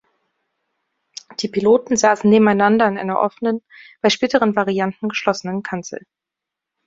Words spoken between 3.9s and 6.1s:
bei späteren Varianten geschlossenen Kanzel.